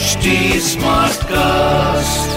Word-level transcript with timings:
HD 0.00 0.28
Smartcast. 0.66 2.36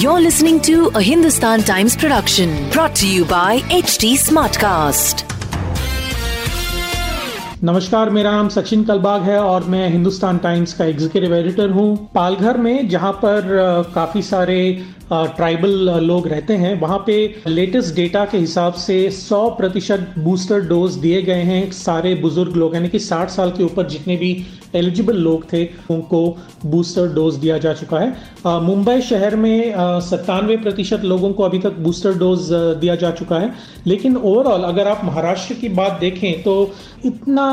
You're 0.00 0.20
listening 0.20 0.60
to 0.68 0.74
a 0.94 1.02
Hindustan 1.02 1.62
Times 1.62 1.96
production 1.96 2.52
brought 2.70 2.94
to 2.96 3.08
you 3.08 3.24
by 3.24 3.58
HT 3.78 4.12
Smartcast. 4.26 5.24
नमस्कार 7.64 8.10
मेरा 8.10 8.30
नाम 8.30 8.48
सचिन 8.48 8.84
कलबाग 8.84 9.22
है 9.22 9.38
और 9.40 9.64
मैं 9.74 9.88
हिंदुस्तान 9.90 10.38
टाइम्स 10.38 10.72
का 10.78 10.84
एग्जीक्यूटिव 10.84 11.34
एडिटर 11.34 11.70
हूँ 11.76 11.86
पालघर 12.14 12.56
में 12.66 12.88
जहाँ 12.88 13.12
पर 13.24 13.46
काफ़ी 13.94 14.22
सारे 14.22 14.58
ट्राइबल 15.12 15.70
लोग 16.04 16.26
रहते 16.28 16.56
हैं 16.56 16.74
वहाँ 16.80 16.98
पे 17.06 17.16
लेटेस्ट 17.48 17.94
डेटा 17.96 18.24
के 18.32 18.38
हिसाब 18.38 18.74
से 18.84 18.98
100 19.10 19.40
प्रतिशत 19.58 20.14
बूस्टर 20.18 20.60
डोज 20.68 20.94
दिए 21.04 21.22
गए 21.22 21.42
हैं 21.50 21.70
सारे 21.72 22.14
बुज़ुर्ग 22.22 22.56
लोग 22.56 22.74
यानी 22.74 22.88
कि 22.88 22.98
60 22.98 23.28
साल 23.36 23.50
के 23.56 23.64
ऊपर 23.64 23.86
जितने 23.88 24.16
भी 24.16 24.32
एलिजिबल 24.76 25.16
लोग 25.18 25.44
थे, 25.52 25.64
उनको 25.90 26.20
बूस्टर 26.66 27.08
डोज 27.14 27.34
दिया 27.36 27.58
जा 27.58 27.72
चुका 27.74 27.98
है। 27.98 28.60
मुंबई 28.62 29.00
शहर 29.02 29.36
में 29.36 29.74
सत्तानवे 30.02 30.56
प्रतिशत 30.56 31.04
लोगों 31.04 31.32
को 31.32 31.42
अभी 31.42 31.58
तक 31.58 31.78
बूस्टर 31.78 32.14
डोज 32.18 32.48
दिया 32.52 32.94
जा 32.96 33.10
चुका 33.12 33.38
है। 33.38 33.52
लेकिन 33.86 34.16
ओवरऑल 34.16 34.62
अगर 34.64 34.88
आप 34.88 35.00
महाराष्ट्र 35.04 35.54
की 35.54 35.68
बात 35.70 35.98
देखें 36.00 36.42
तो 36.42 36.54
इतना 37.04 37.46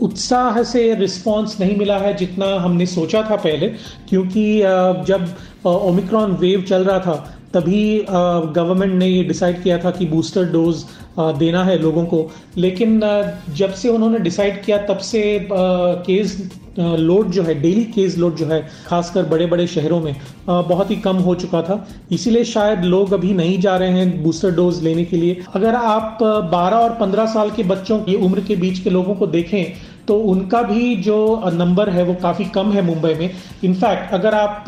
उत्साह 0.00 0.62
से 0.64 0.94
रिस्पांस 0.94 1.56
नहीं 1.60 1.76
मिला 1.76 1.98
है 1.98 2.14
जितना 2.16 2.46
हमने 2.56 2.86
सोचा 2.88 3.22
था 3.30 3.36
पहले। 3.38 3.68
क्योंकि 4.08 4.58
जब 5.06 5.28
ओमिक्रॉन 5.66 6.32
वेव 6.32 6.62
चल 6.68 6.84
रहा 6.84 6.98
था 7.00 7.35
तभी 7.56 8.04
गवर्नमेंट 8.08 8.92
ने 8.94 9.06
ये 9.06 9.22
डिसाइड 9.24 9.62
किया 9.62 9.78
था 9.78 9.90
कि 9.90 10.06
बूस्टर 10.06 10.44
डोज 10.52 10.84
देना 11.18 11.64
है 11.64 11.78
लोगों 11.78 12.04
को। 12.04 12.28
लेकिन 12.56 13.00
जब 13.56 13.72
से 13.74 13.88
उन्होंने 13.88 14.18
डिसाइड 14.20 14.62
किया, 14.64 14.78
तब 14.78 14.98
से 14.98 15.22
केस 15.50 16.38
लोड 16.78 17.30
जो 17.30 17.42
है 17.42 17.54
डेली 17.60 17.84
केस 17.86 18.16
लोड 18.18 18.34
जो 18.36 18.46
है, 18.46 18.60
खासकर 18.86 19.22
बड़े 19.26 19.46
बड़े 19.46 19.66
शहरों 19.66 20.00
में 20.00 20.14
बहुत 20.48 20.90
ही 20.90 20.96
कम 20.96 21.16
हो 21.18 21.34
चुका 21.34 21.62
था। 21.62 21.86
इसीलिए 22.12 22.44
शायद 22.44 22.84
लोग 22.84 23.12
अभी 23.14 23.32
नहीं 23.34 23.58
जा 23.60 23.76
रहे 23.76 23.90
हैं 23.90 24.22
बूस्टर 24.22 24.50
डोज 24.50 24.82
लेने 24.82 25.04
के 25.04 25.16
लिए। 25.16 25.42
अगर 25.54 25.74
आप 25.74 26.18
12 26.52 26.76
और 26.76 26.90
15 27.00 27.26
साल 27.26 27.50
के 27.50 27.62
बच्चों 27.64 27.98
की 27.98 28.14
उम्र 28.16 28.40
के 28.40 28.56
बीच 28.56 28.78
के 28.78 28.90
लोगों 28.90 29.14
को 29.14 29.26
देखें 29.28 29.72
तो 30.08 30.18
उनका 30.30 30.62
भी 30.62 30.94
जो 30.96 31.50
नंबर 31.52 31.88
है 31.90 32.02
वो 32.04 32.14
काफ़ी 32.22 32.44
कम 32.54 32.70
है 32.72 32.82
मुंबई 32.82 33.14
में। 33.14 33.30
इनफैक्ट 33.64 34.12
अगर 34.14 34.34
आप 34.34 34.64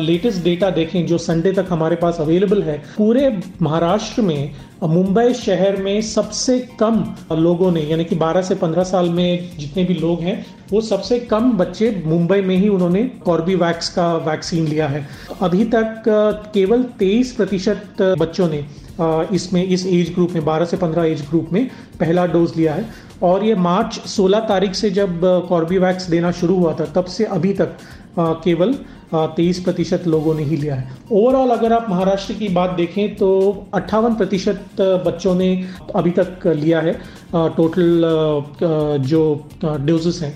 लेटेस्ट 0.00 0.42
डेटा 0.44 0.70
देखें, 0.70 1.06
जो 1.06 1.18
संडे 1.18 1.52
तक 1.52 1.66
हमारे 1.70 1.96
पास 1.96 2.20
अवेलेबल 2.20 2.62
है, 2.62 2.78
पूरे 2.96 3.28
महाराष्ट्र 3.62 4.22
में 4.22 4.50
मुंबई 4.84 5.32
शहर 5.34 5.76
में 5.76 6.00
सबसे 6.02 6.58
कम 6.80 7.04
लोगों 7.34 7.70
ने, 7.72 7.80
यानी 7.82 8.04
कि 8.04 8.16
12 8.16 8.42
से 8.42 8.54
15 8.56 8.84
साल 8.84 9.08
में 9.10 9.50
जितने 9.58 9.84
भी 9.84 9.94
लोग 9.94 10.20
हैं, 10.20 10.44
वो 10.72 10.80
सबसे 10.80 11.18
कम 11.20 11.52
बच्चे 11.52 11.90
मुंबई 12.06 12.40
में 12.40 12.56
ही 12.56 12.68
उन्होंने 12.68 13.02
कॉर्बीवैक्स 13.24 13.88
का 13.88 14.12
वैक्सीन 14.26 14.66
लिया 14.66 14.88
है। 14.88 15.06
अभी 15.42 15.64
तक 15.66 16.02
केवल 16.54 16.82
23 16.98 17.32
प्रतिशत 17.32 18.02
बच्चों 18.18 18.48
ने 18.48 18.64
इसमें, 19.34 19.64
इस 19.64 19.86
एज 19.86 20.12
ग्रुप 20.14 20.30
में 20.30 20.44
12 20.44 20.64
से 20.64 20.76
15 20.76 21.04
एज 21.04 21.20
ग्रुप 21.28 21.48
में 21.52 21.66
पहला 22.00 22.26
डोज 22.26 22.56
लिया 22.56 22.74
है। 22.74 22.84
और 23.22 23.44
ये 23.44 23.54
मार्च 23.54 24.00
16 24.08 24.48
तारीख 24.48 24.74
से 24.74 24.90
जब 24.90 25.20
कॉर्बीवैक्स 25.48 26.06
देना 26.10 26.30
शुरू 26.32 26.56
हुआ 26.56 26.72
था 26.80 26.84
तब 26.94 27.04
से 27.06 27.24
अभी 27.26 27.52
तक 27.52 27.76
आ, 28.18 28.32
केवल 28.44 28.74
तेईस 29.14 29.58
प्रतिशत 29.60 30.06
लोगों 30.06 30.34
ने 30.34 30.42
ही 30.42 30.56
लिया 30.56 30.74
है। 30.74 30.96
ओवरऑल 31.12 31.50
अगर 31.50 31.72
आप 31.72 31.86
महाराष्ट्र 31.90 32.34
की 32.34 32.48
बात 32.48 32.70
देखें 32.70 33.14
तो 33.16 33.28
अट्ठावन 33.74 34.14
प्रतिशत 34.14 34.80
बच्चों 35.06 35.34
ने 35.34 35.48
अभी 35.94 36.10
तक 36.10 36.46
लिया 36.46 36.80
है। 36.80 36.92
टोटल 37.34 38.02
जो 39.06 39.22
डोजेस 39.64 40.20
हैं 40.22 40.34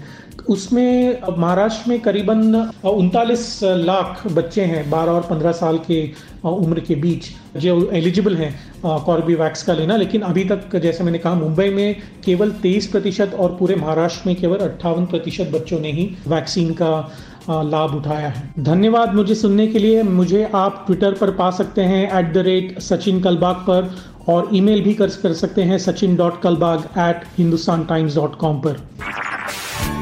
उसमें 0.49 1.19
महाराष्ट्र 1.39 1.91
में 1.91 2.01
करीबन 2.01 2.55
उनतालीस 2.85 3.61
लाख 3.63 4.27
बच्चे 4.33 4.63
हैं 4.63 4.89
12 4.91 5.13
और 5.13 5.27
15 5.31 5.53
साल 5.53 5.79
के 5.87 6.03
उम्र 6.45 6.81
के 6.81 6.95
बीच। 6.95 7.31
जो 7.57 7.91
एलिजिबल 7.93 8.37
हैं 8.37 8.53
कॉर्बीवैक्स 8.85 9.63
का 9.63 9.73
लेना, 9.73 9.97
लेकिन 9.97 10.21
अभी 10.21 10.45
तक 10.45 10.77
जैसे 10.77 11.05
मैंने 11.05 11.19
कहा, 11.19 11.35
मुंबई 11.35 11.69
में 11.71 11.97
केवल 12.25 12.51
23 12.63 12.87
प्रतिशत 12.87 13.37
और 13.41 13.57
पूरे 13.59 13.77
महाराष्ट्र 13.77 14.29
में 14.29 14.37
केवल 14.37 14.57
अट्ठावन 14.59 15.07
प्रतिशत 15.07 15.51
बच्चों 15.55 15.81
ने 15.81 15.93
ही 15.93 16.11
वैक्सीन 16.29 16.73
का 16.73 17.13
लाभ 17.51 17.95
उठाया 17.97 18.29
है। 18.29 18.43
धन्यवाद 18.59 19.15
मुझे 19.15 19.35
सुनने 19.35 19.67
के 19.67 19.79
लिए। 19.79 20.03
मुझे 20.03 20.49
आप 20.55 20.83
ट्विटर 20.87 21.13
पर 21.13 21.31
पा 21.31 21.51
सकते 21.51 21.83
हैं 21.83 22.05
at 22.19 22.33
the 22.35 22.39
rate 22.39 22.79
Sachin 22.81 23.21
Kalbag 23.21 23.57
पर, 23.69 23.95
और 24.29 24.49
ईमेल 24.55 24.83
भी 24.83 24.95
कर 24.95 25.09
कर 25.23 25.33
सकते 25.33 25.63
हैं, 25.63 25.79
Sachin 25.79 26.17
dot 26.17 26.41
Kalbag 26.43 26.85
at 26.99 27.25
Hindustan 27.39 27.85
Times 27.85 28.17
dot 28.17 28.37
com 28.37 28.59
पर। 28.59 28.81